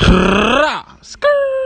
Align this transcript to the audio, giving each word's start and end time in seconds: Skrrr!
Skrrr! 0.00 1.59